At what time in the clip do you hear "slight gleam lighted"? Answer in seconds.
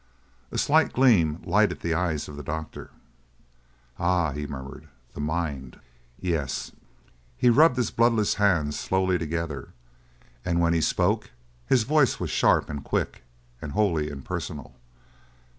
0.57-1.81